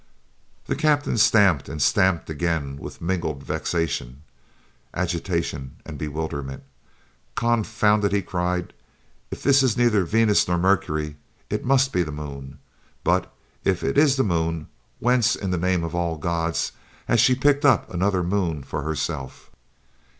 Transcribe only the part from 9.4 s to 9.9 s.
this is